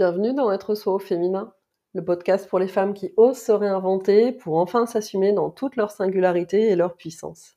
[0.00, 1.52] Bienvenue dans Être soi au féminin,
[1.92, 5.90] le podcast pour les femmes qui osent se réinventer pour enfin s'assumer dans toute leur
[5.90, 7.54] singularité et leur puissance.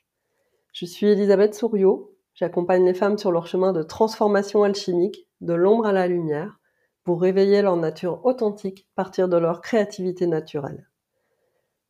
[0.74, 5.86] Je suis Elisabeth Souriau, j'accompagne les femmes sur leur chemin de transformation alchimique, de l'ombre
[5.86, 6.60] à la lumière,
[7.06, 10.90] pour réveiller leur nature authentique, partir de leur créativité naturelle.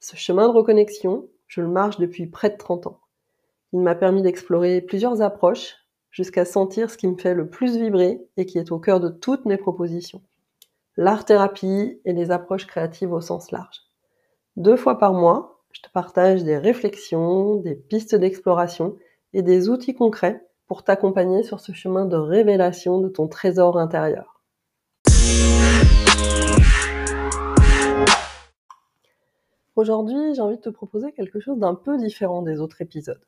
[0.02, 3.00] Ce chemin de reconnexion, je le marche depuis près de 30 ans.
[3.72, 5.78] Il m'a permis d'explorer plusieurs approches
[6.12, 9.10] jusqu'à sentir ce qui me fait le plus vibrer et qui est au cœur de
[9.10, 10.22] toutes mes propositions
[10.96, 13.82] l'art-thérapie et les approches créatives au sens large.
[14.56, 18.96] Deux fois par mois, je te partage des réflexions, des pistes d'exploration
[19.34, 24.42] et des outils concrets pour t'accompagner sur ce chemin de révélation de ton trésor intérieur.
[29.76, 33.26] Aujourd'hui, j'ai envie de te proposer quelque chose d'un peu différent des autres épisodes.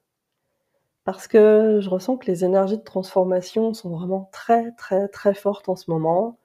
[1.03, 5.69] Parce que je ressens que les énergies de transformation sont vraiment très très très fortes
[5.69, 6.37] en ce moment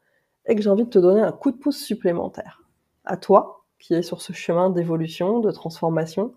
[0.50, 2.64] et que j'ai envie de te donner un coup de pouce supplémentaire.
[3.04, 6.34] À toi, qui es sur ce chemin d'évolution, de transformation,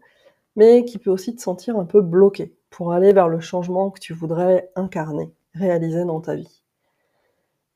[0.56, 4.00] mais qui peut aussi te sentir un peu bloqué pour aller vers le changement que
[4.00, 6.62] tu voudrais incarner, réaliser dans ta vie.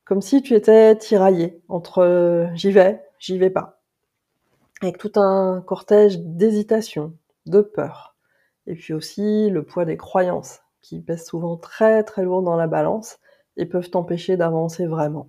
[0.04, 3.80] Comme si tu étais tiraillé entre euh, j'y vais, j'y vais pas.
[4.80, 7.14] Avec tout un cortège d'hésitation,
[7.46, 8.14] de peur.
[8.68, 12.68] Et puis aussi le poids des croyances, qui pèsent souvent très très lourd dans la
[12.68, 13.18] balance
[13.56, 15.28] et peuvent t'empêcher d'avancer vraiment.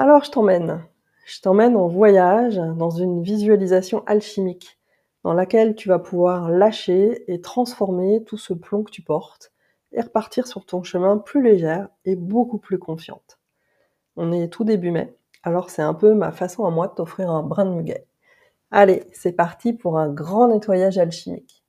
[0.00, 0.84] Alors je t'emmène.
[1.26, 4.78] Je t'emmène en voyage dans une visualisation alchimique
[5.24, 9.50] dans laquelle tu vas pouvoir lâcher et transformer tout ce plomb que tu portes
[9.90, 13.40] et repartir sur ton chemin plus légère et beaucoup plus confiante.
[14.14, 17.32] On est tout début mai, alors c'est un peu ma façon à moi de t'offrir
[17.32, 18.06] un brin de muguet.
[18.70, 21.64] Allez, c'est parti pour un grand nettoyage alchimique.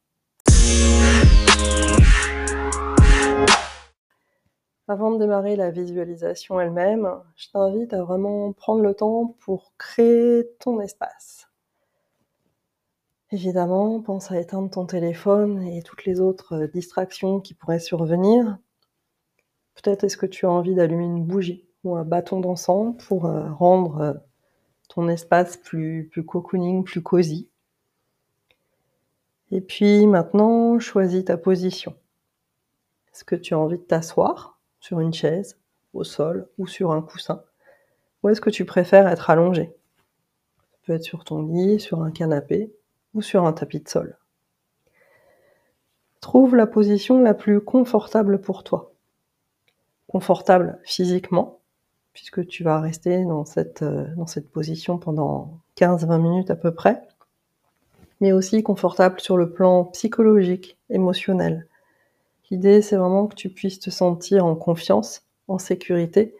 [4.90, 10.50] Avant de démarrer la visualisation elle-même, je t'invite à vraiment prendre le temps pour créer
[10.60, 11.48] ton espace.
[13.30, 18.58] Évidemment, pense à éteindre ton téléphone et toutes les autres distractions qui pourraient survenir.
[19.76, 23.48] Peut-être est-ce que tu as envie d'allumer une bougie ou un bâton d'encens pour euh,
[23.54, 24.14] rendre euh,
[24.88, 27.48] ton espace plus, plus cocooning, plus cosy.
[29.52, 31.96] Et puis maintenant, choisis ta position.
[33.14, 34.59] Est-ce que tu as envie de t'asseoir?
[34.80, 35.58] Sur une chaise,
[35.94, 37.44] au sol ou sur un coussin
[38.24, 39.76] Ou est-ce que tu préfères être allongé?
[40.72, 42.74] Ça peut être sur ton lit, sur un canapé
[43.14, 44.18] ou sur un tapis de sol.
[46.22, 48.92] Trouve la position la plus confortable pour toi.
[50.08, 51.60] Confortable physiquement,
[52.14, 56.74] puisque tu vas rester dans cette, euh, dans cette position pendant 15-20 minutes à peu
[56.74, 57.02] près,
[58.20, 61.69] mais aussi confortable sur le plan psychologique, émotionnel,
[62.52, 66.36] L'idée, c'est vraiment que tu puisses te sentir en confiance, en sécurité,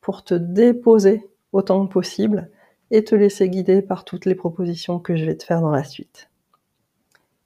[0.00, 2.50] pour te déposer autant que possible
[2.90, 5.84] et te laisser guider par toutes les propositions que je vais te faire dans la
[5.84, 6.30] suite.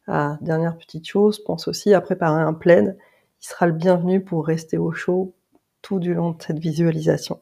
[0.06, 2.97] Ah, dernière petite chose, pense aussi à préparer un plaid
[3.41, 5.34] qui sera le bienvenu pour rester au chaud
[5.83, 7.41] tout du long de cette visualisation.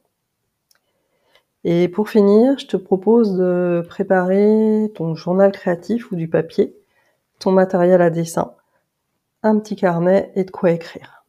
[1.65, 6.77] Et pour finir, je te propose de préparer ton journal créatif ou du papier,
[7.39, 8.55] ton matériel à dessin,
[9.45, 11.25] un petit carnet et de quoi écrire.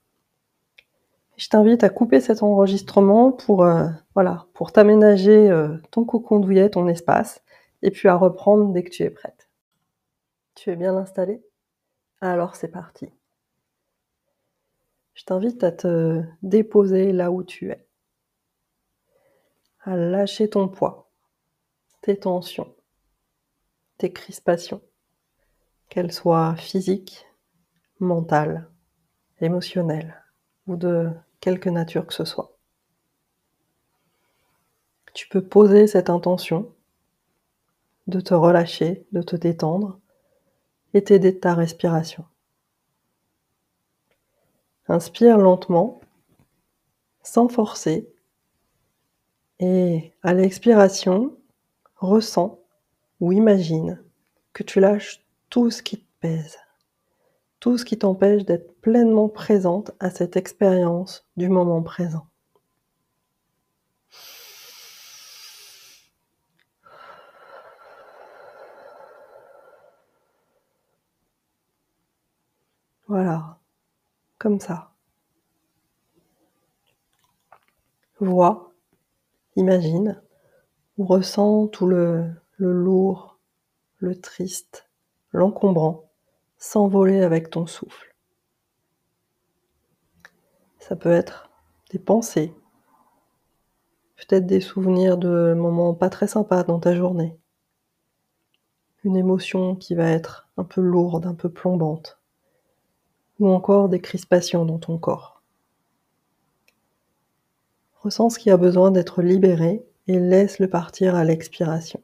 [1.38, 6.70] Je t'invite à couper cet enregistrement pour, euh, voilà, pour t'aménager euh, ton cocon douillet,
[6.70, 7.44] ton espace,
[7.82, 9.50] et puis à reprendre dès que tu es prête.
[10.56, 11.44] Tu es bien installé
[12.22, 13.10] Alors c'est parti.
[15.14, 17.86] Je t'invite à te déposer là où tu es,
[19.82, 21.10] à lâcher ton poids,
[22.02, 22.74] tes tensions,
[23.98, 24.82] tes crispations,
[25.90, 27.26] qu'elles soient physiques,
[28.00, 28.68] mentale,
[29.42, 30.22] émotionnelle
[30.68, 32.52] ou de quelque nature que ce soit.
[35.14, 36.72] Tu peux poser cette intention
[38.08, 40.00] de te relâcher, de te détendre
[40.94, 42.26] et t'aider de ta respiration.
[44.88, 46.02] Inspire lentement,
[47.24, 48.12] sans forcer,
[49.60, 51.36] et à l'expiration,
[51.96, 52.60] ressens
[53.20, 54.04] ou imagine
[54.54, 56.58] que tu lâches tout ce qui te pèse
[57.66, 62.28] tout ce qui t'empêche d'être pleinement présente à cette expérience du moment présent.
[73.08, 73.58] Voilà,
[74.38, 74.92] comme ça.
[78.20, 78.74] Vois,
[79.56, 80.22] imagine,
[81.00, 83.40] ou ressens tout le, le lourd,
[83.98, 84.88] le triste,
[85.32, 86.06] l'encombrant
[86.66, 88.16] s'envoler avec ton souffle.
[90.80, 91.50] Ça peut être
[91.92, 92.54] des pensées,
[94.16, 97.38] Peut-être des souvenirs de moments pas très sympas dans ta journée.
[99.04, 102.18] Une émotion qui va être un peu lourde, un peu plombante.
[103.40, 105.44] Ou encore des crispations dans ton corps.
[108.02, 112.02] Ressens ce qui a besoin d'être libéré et laisse-le partir à l'expiration.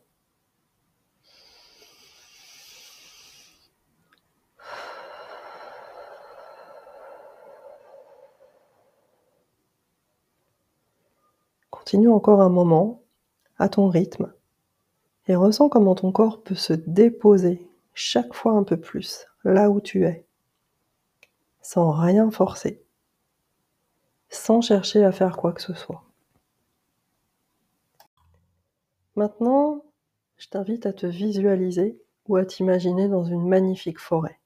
[11.92, 13.04] Continue encore un moment
[13.60, 14.32] à ton rythme
[15.28, 19.82] et ressens comment ton corps peut se déposer chaque fois un peu plus là où
[19.82, 20.26] tu es,
[21.62, 22.82] sans rien forcer,
[24.30, 26.06] sans chercher à faire quoi que ce soit.
[29.18, 29.84] Maintenant,
[30.38, 34.40] je t'invite à te visualiser ou à t'imaginer dans une magnifique forêt.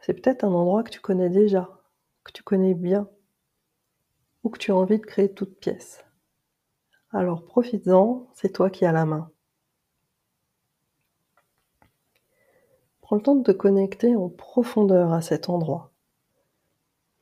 [0.00, 1.68] C'est peut-être un endroit que tu connais déjà,
[2.24, 3.10] que tu connais bien,
[4.48, 6.04] que tu as envie de créer toute pièce.
[7.10, 9.30] Alors profites-en, c'est toi qui as la main.
[13.00, 15.92] Prends le temps de te connecter en profondeur à cet endroit,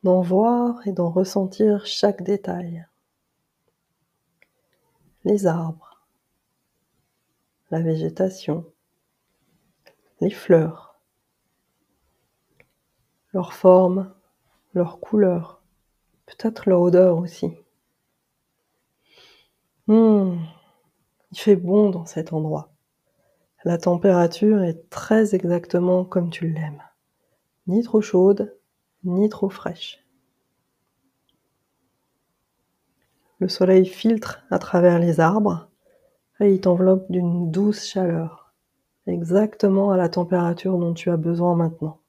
[0.03, 2.87] d'en voir et d'en ressentir chaque détail.
[5.23, 6.07] Les arbres,
[7.69, 8.65] la végétation,
[10.21, 10.99] les fleurs,
[13.33, 14.13] leur forme,
[14.73, 15.61] leur couleur,
[16.25, 17.51] peut-être leur odeur aussi.
[19.87, 20.37] Hmm,
[21.31, 22.73] il fait bon dans cet endroit.
[23.63, 26.81] La température est très exactement comme tu l'aimes.
[27.67, 28.55] Ni trop chaude,
[29.03, 30.03] ni trop fraîche.
[33.39, 35.69] Le soleil filtre à travers les arbres
[36.39, 38.53] et il t'enveloppe d'une douce chaleur,
[39.07, 41.99] exactement à la température dont tu as besoin maintenant.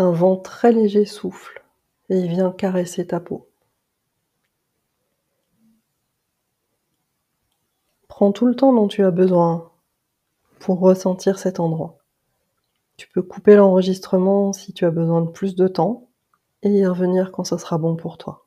[0.00, 1.64] Un vent très léger souffle
[2.08, 3.48] et il vient caresser ta peau.
[8.06, 9.72] Prends tout le temps dont tu as besoin
[10.60, 11.98] pour ressentir cet endroit.
[12.96, 16.08] Tu peux couper l'enregistrement si tu as besoin de plus de temps
[16.62, 18.46] et y revenir quand ce sera bon pour toi.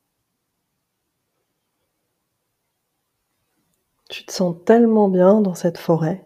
[4.09, 6.25] Tu te sens tellement bien dans cette forêt.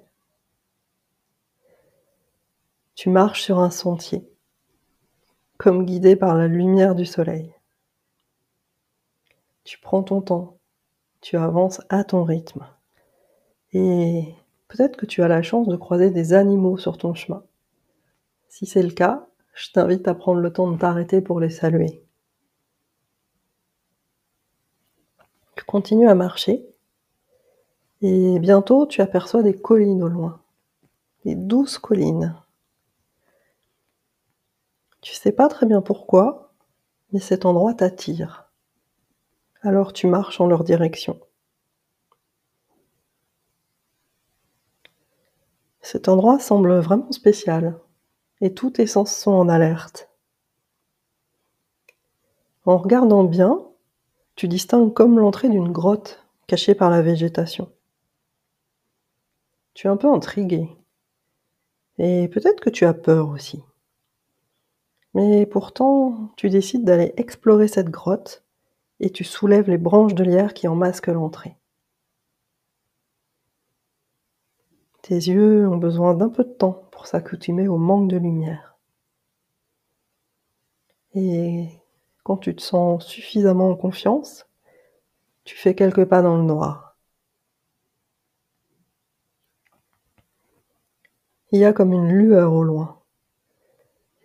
[2.94, 4.30] Tu marches sur un sentier
[5.58, 7.54] comme guidé par la lumière du soleil.
[9.64, 10.58] Tu prends ton temps,
[11.22, 12.68] tu avances à ton rythme.
[13.74, 14.36] Et
[14.68, 17.44] peut-être que tu as la chance de croiser des animaux sur ton chemin.
[18.48, 22.04] Si c'est le cas, je t'invite à prendre le temps de t'arrêter pour les saluer.
[25.56, 26.66] Tu continues à marcher
[28.02, 30.42] et bientôt tu aperçois des collines au loin,
[31.24, 32.36] des douces collines
[35.06, 36.52] tu sais pas très bien pourquoi,
[37.12, 38.50] mais cet endroit t'attire.
[39.62, 41.20] Alors tu marches en leur direction.
[45.80, 47.80] Cet endroit semble vraiment spécial
[48.42, 50.10] et tous tes sens sont en alerte.
[52.66, 53.64] En regardant bien,
[54.36, 57.72] tu distingues comme l'entrée d'une grotte cachée par la végétation.
[59.76, 60.68] Tu es un peu intrigué.
[62.00, 63.62] Et peut-être que tu as peur aussi.
[65.16, 68.44] Mais pourtant, tu décides d'aller explorer cette grotte
[69.00, 71.56] et tu soulèves les branches de lierre qui en masquent l'entrée.
[75.02, 78.78] Tes yeux ont besoin d'un peu de temps pour s'accoutumer au manque de lumière.
[81.14, 81.70] Et
[82.24, 84.46] quand tu te sens suffisamment en confiance,
[85.46, 86.98] tu fais quelques pas dans le noir.
[91.52, 93.00] Il y a comme une lueur au loin.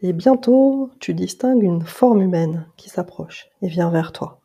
[0.02, 4.40] Et bientôt, tu distingues une forme humaine qui s'approche et vient vers toi.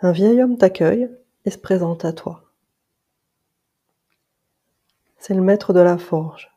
[0.00, 1.10] Un vieil homme t'accueille
[1.44, 2.44] et se présente à toi.
[5.18, 6.56] C'est le maître de la forge.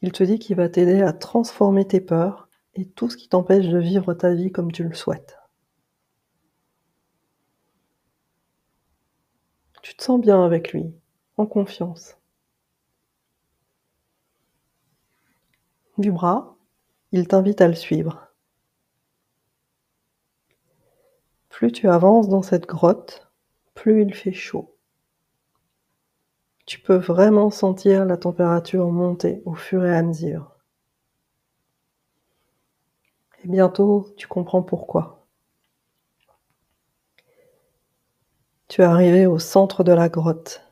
[0.00, 3.66] Il te dit qu'il va t'aider à transformer tes peurs et tout ce qui t'empêche
[3.66, 5.36] de vivre ta vie comme tu le souhaites.
[9.82, 10.92] Tu te sens bien avec lui,
[11.36, 12.16] en confiance.
[15.98, 16.56] Du bras,
[17.12, 18.28] il t'invite à le suivre.
[21.48, 23.30] Plus tu avances dans cette grotte,
[23.74, 24.76] plus il fait chaud.
[26.66, 30.56] Tu peux vraiment sentir la température monter au fur et à mesure.
[33.44, 35.26] Et bientôt, tu comprends pourquoi.
[38.68, 40.65] Tu es arrivé au centre de la grotte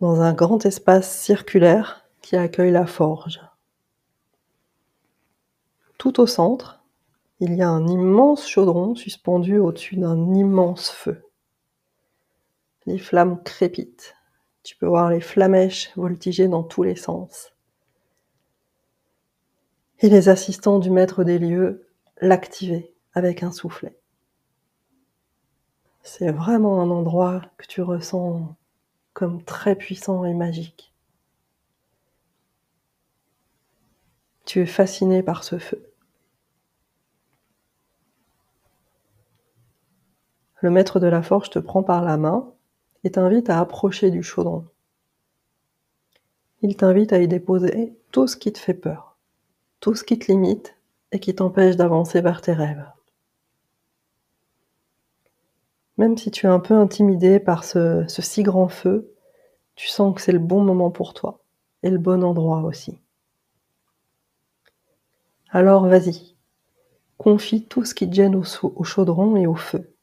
[0.00, 3.40] dans un grand espace circulaire qui accueille la forge.
[5.98, 6.82] Tout au centre,
[7.40, 11.22] il y a un immense chaudron suspendu au-dessus d'un immense feu.
[12.86, 14.14] Les flammes crépitent.
[14.62, 17.52] Tu peux voir les flamèches voltiger dans tous les sens.
[20.00, 21.86] Et les assistants du maître des lieux
[22.20, 23.98] l'activer avec un soufflet.
[26.02, 28.54] C'est vraiment un endroit que tu ressens
[29.14, 30.92] comme très puissant et magique.
[34.44, 35.82] Tu es fasciné par ce feu.
[40.60, 42.52] Le maître de la forge te prend par la main
[43.04, 44.66] et t'invite à approcher du chaudron.
[46.62, 49.16] Il t'invite à y déposer tout ce qui te fait peur,
[49.80, 50.76] tout ce qui te limite
[51.12, 52.84] et qui t'empêche d'avancer vers tes rêves.
[55.96, 59.12] Même si tu es un peu intimidé par ce, si grand feu,
[59.76, 61.40] tu sens que c'est le bon moment pour toi
[61.82, 62.98] et le bon endroit aussi.
[65.50, 66.34] Alors vas-y,
[67.16, 69.94] confie tout ce qui te gêne au chaudron et au feu.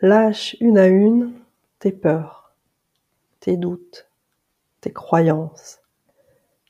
[0.00, 1.32] Lâche une à une
[1.80, 2.54] tes peurs,
[3.40, 4.08] tes doutes,
[4.80, 5.80] tes croyances,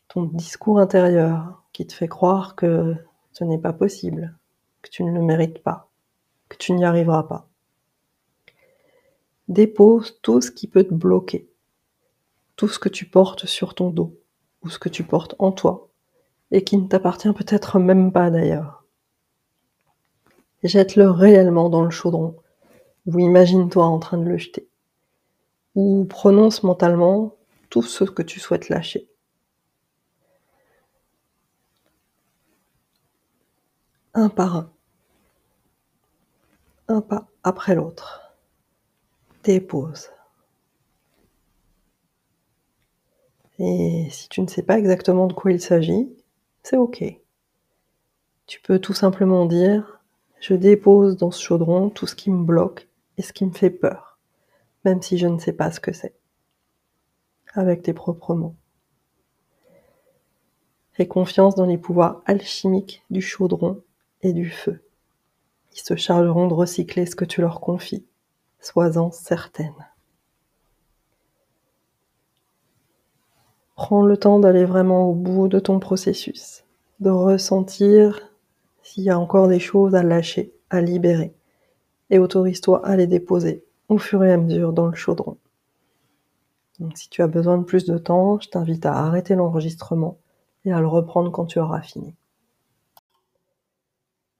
[0.08, 2.94] ton discours intérieur qui te fait croire que
[3.32, 4.36] ce n'est pas possible,
[4.82, 5.87] que tu ne le mérites pas,
[6.48, 7.48] que tu n'y arriveras pas.
[9.48, 11.48] Dépose tout ce qui peut te bloquer,
[12.56, 14.18] tout ce que tu portes sur ton dos
[14.62, 15.88] ou ce que tu portes en toi
[16.50, 18.84] et qui ne t'appartient peut-être même pas d'ailleurs.
[20.62, 22.36] Jette-le réellement dans le chaudron
[23.06, 24.68] ou imagine-toi en train de le jeter.
[25.74, 27.36] Ou prononce mentalement
[27.70, 29.08] tout ce que tu souhaites lâcher.
[34.14, 34.72] Un par un.
[36.88, 38.34] Un pas après l'autre.
[39.44, 40.08] Dépose.
[43.58, 46.08] Et si tu ne sais pas exactement de quoi il s'agit,
[46.62, 47.04] c'est ok.
[48.46, 50.00] Tu peux tout simplement dire,
[50.40, 53.70] je dépose dans ce chaudron tout ce qui me bloque et ce qui me fait
[53.70, 54.18] peur,
[54.86, 56.14] même si je ne sais pas ce que c'est,
[57.52, 58.54] avec tes propres mots.
[60.98, 63.82] Aie confiance dans les pouvoirs alchimiques du chaudron
[64.22, 64.80] et du feu.
[65.84, 68.04] Se chargeront de recycler ce que tu leur confies,
[68.60, 69.86] sois-en certaine.
[73.74, 76.64] Prends le temps d'aller vraiment au bout de ton processus,
[76.98, 78.28] de ressentir
[78.82, 81.32] s'il y a encore des choses à lâcher, à libérer
[82.10, 85.38] et autorise-toi à les déposer au fur et à mesure dans le chaudron.
[86.80, 90.18] Donc si tu as besoin de plus de temps, je t'invite à arrêter l'enregistrement
[90.64, 92.14] et à le reprendre quand tu auras fini.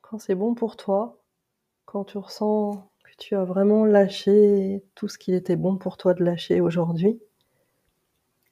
[0.02, 1.17] Quand c'est bon pour toi,
[1.90, 6.12] quand tu ressens que tu as vraiment lâché tout ce qu'il était bon pour toi
[6.12, 7.18] de lâcher aujourd'hui,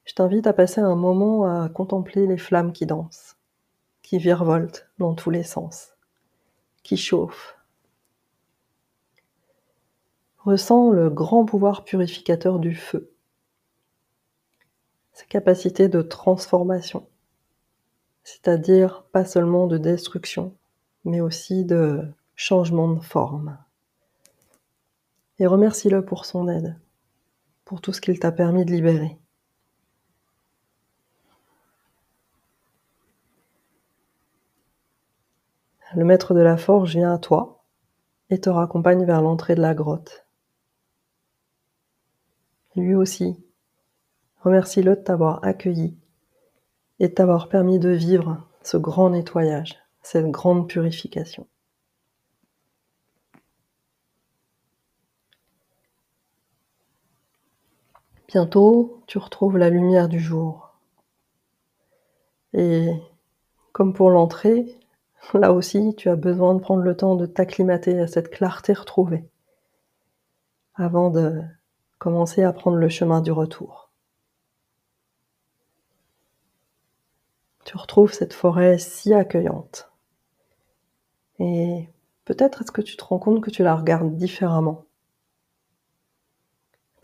[0.06, 3.36] je t'invite à passer un moment à contempler les flammes qui dansent,
[4.00, 5.92] qui virevoltent dans tous les sens,
[6.82, 7.58] qui chauffent,
[10.38, 13.12] Ressens le grand pouvoir purificateur du feu,
[15.12, 17.06] sa capacité de transformation,
[18.24, 20.56] c'est-à-dire pas seulement de destruction,
[21.04, 23.58] mais aussi de changement de forme.
[25.38, 26.78] Et remercie-le pour son aide,
[27.64, 29.18] pour tout ce qu'il t'a permis de libérer.
[35.94, 37.64] Le maître de la forge vient à toi
[38.30, 40.26] et te raccompagne vers l'entrée de la grotte
[42.80, 43.42] lui aussi.
[44.42, 45.96] Remercie-le de t'avoir accueilli
[47.00, 51.46] et de t'avoir permis de vivre ce grand nettoyage, cette grande purification.
[58.28, 60.74] Bientôt, tu retrouves la lumière du jour.
[62.52, 62.88] Et
[63.72, 64.78] comme pour l'entrée,
[65.34, 69.28] là aussi, tu as besoin de prendre le temps de t'acclimater à cette clarté retrouvée
[70.74, 71.42] avant de
[71.98, 73.90] commencer à prendre le chemin du retour.
[77.64, 79.90] Tu retrouves cette forêt si accueillante.
[81.38, 81.88] Et
[82.24, 84.85] peut-être est-ce que tu te rends compte que tu la regardes différemment.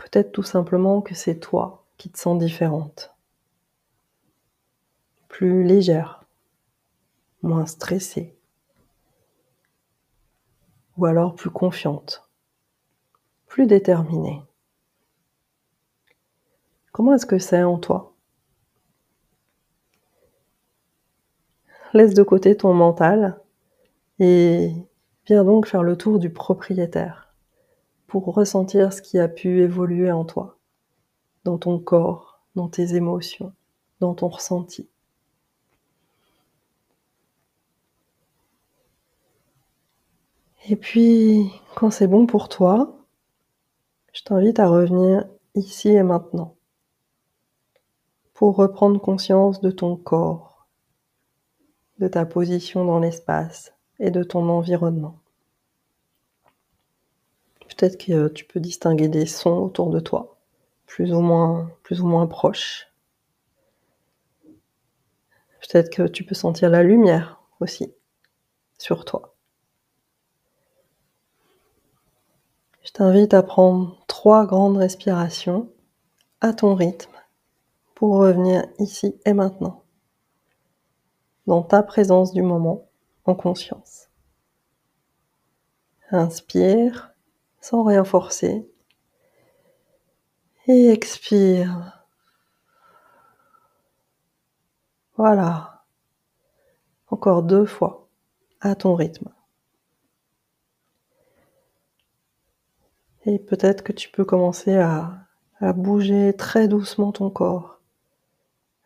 [0.02, 3.14] Peut-être tout simplement que c'est toi qui te sens différente.
[5.28, 6.24] Plus légère,
[7.42, 8.36] moins stressée.
[10.96, 12.28] Ou alors plus confiante,
[13.46, 14.42] plus déterminée.
[16.90, 18.12] Comment est-ce que c'est en toi?
[21.94, 23.40] Laisse de côté ton mental
[24.18, 24.72] et
[25.26, 27.31] viens donc faire le tour du propriétaire
[28.12, 30.58] pour ressentir ce qui a pu évoluer en toi,
[31.44, 33.54] dans ton corps dans tes émotions,
[34.00, 34.86] dans ton ressenti.
[40.68, 42.98] Et puis, quand c'est bon pour toi,
[44.12, 46.54] je t'invite à revenir ici et maintenant
[48.34, 50.66] pour reprendre conscience de ton corps,
[51.98, 55.21] de ta position dans l'espace et de ton environnement.
[57.76, 60.36] Peut-être que tu peux distinguer des sons autour de toi,
[60.86, 62.92] plus ou moins, plus ou moins proches.
[65.60, 67.94] Peut-être que tu peux sentir la lumière aussi
[68.78, 69.34] sur toi.
[72.82, 75.70] Je t'invite à prendre trois grandes respirations
[76.40, 77.16] à ton rythme
[77.94, 79.84] pour revenir ici et maintenant,
[81.46, 82.88] dans ta présence du moment,
[83.24, 84.08] en conscience.
[86.10, 87.11] Inspire
[87.62, 88.68] sans rien forcer
[90.66, 92.06] et expire.
[95.16, 95.84] Voilà.
[97.08, 98.08] Encore deux fois
[98.60, 99.30] à ton rythme.
[103.24, 105.26] Et peut-être que tu peux commencer à,
[105.60, 107.80] à bouger très doucement ton corps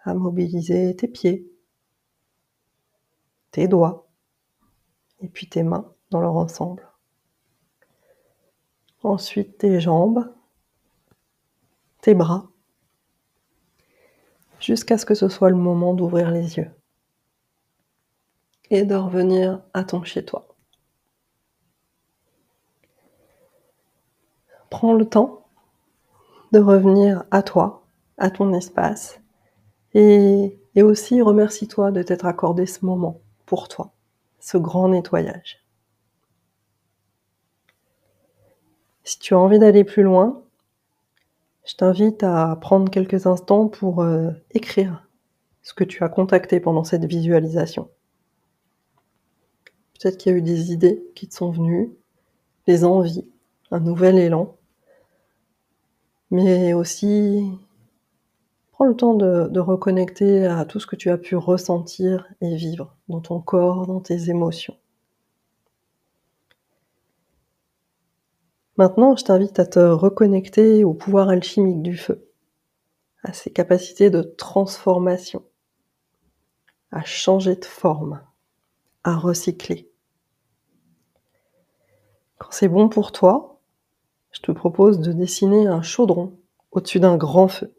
[0.06, 1.50] à mobiliser tes pieds,
[3.50, 4.06] tes doigts
[5.20, 6.88] et puis tes mains dans leur ensemble.
[9.06, 10.34] Ensuite tes jambes,
[12.00, 12.48] tes bras,
[14.58, 16.72] jusqu'à ce que ce soit le moment d'ouvrir les yeux
[18.68, 20.48] et de revenir à ton chez-toi.
[24.70, 25.46] Prends le temps
[26.50, 27.86] de revenir à toi,
[28.18, 29.20] à ton espace,
[29.94, 33.92] et, aussi remercie-toi de t'être accordé ce moment pour toi,
[34.40, 35.64] ce grand nettoyage.
[39.06, 40.42] Si tu as envie d'aller plus loin,
[41.64, 45.08] je t'invite à prendre quelques instants pour euh, écrire
[45.62, 47.88] ce que tu as contacté pendant cette visualisation.
[49.94, 51.92] Peut-être qu'il y a eu des idées qui te sont venues,
[52.66, 53.24] des envies,
[53.70, 54.56] un nouvel élan,
[56.30, 57.48] mais aussi
[58.76, 62.94] Prends le temps de, reconnecter à tout ce que tu as pu ressentir et vivre
[63.08, 64.76] dans ton corps, dans tes émotions.
[68.76, 72.28] Maintenant, je t'invite à te reconnecter au pouvoir alchimique du feu,
[73.22, 75.42] à ses capacités de transformation,
[76.92, 78.20] à changer de forme,
[79.02, 79.90] à recycler.
[82.36, 83.60] Quand c'est bon pour toi,
[84.30, 86.38] je te propose de dessiner un chaudron
[86.70, 87.72] au-dessus d'un grand feu.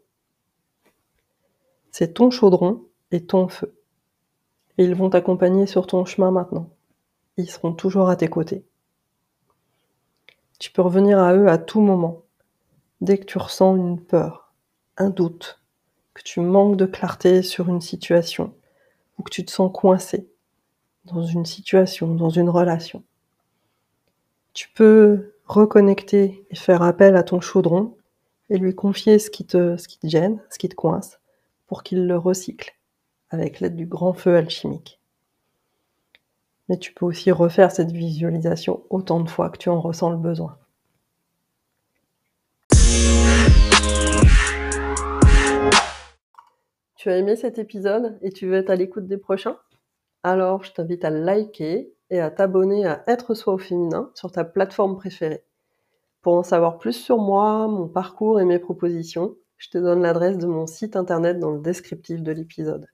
[1.92, 3.72] C'est ton chaudron et ton feu.
[4.78, 6.70] Et ils vont t'accompagner sur ton chemin maintenant.
[7.36, 8.64] Ils seront toujours à tes côtés.
[10.58, 12.22] Tu peux revenir à eux à tout moment,
[13.00, 14.52] dès que tu ressens une peur,
[14.96, 15.60] un doute,
[16.14, 18.52] que tu manques de clarté sur une situation,
[19.16, 20.28] ou que tu te sens coincé
[21.04, 23.04] dans une situation, dans une relation.
[24.52, 27.96] Tu peux reconnecter et faire appel à ton chaudron
[28.50, 31.20] et lui confier ce qui te, ce qui gêne, ce qui te coince,
[31.68, 32.74] pour qu'il le recycle
[33.30, 34.97] avec l'aide du grand feu alchimique.
[36.68, 40.18] Mais tu peux aussi refaire cette visualisation autant de fois que tu en ressens le
[40.18, 40.58] besoin.
[46.96, 49.56] Tu as aimé cet épisode et tu veux être à l'écoute des prochains?
[50.22, 54.44] Alors je t'invite à liker et à t'abonner à Être Soi au féminin sur ta
[54.44, 55.44] plateforme préférée.
[56.22, 60.38] Pour en savoir plus sur moi, mon parcours et mes propositions, je te donne l'adresse
[60.38, 62.86] de mon site internet dans le descriptif de l'épisode.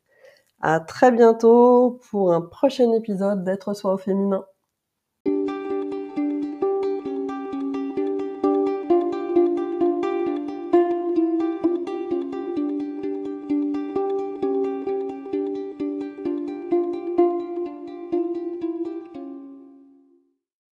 [0.65, 4.45] À très bientôt pour un prochain épisode d'être soi au féminin.